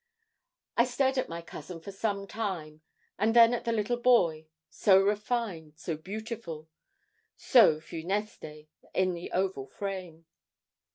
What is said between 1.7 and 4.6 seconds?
for some time, and then at the little boy,